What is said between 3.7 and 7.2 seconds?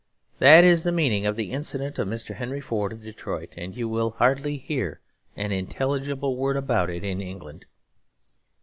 you will hardly hear an intelligible word about it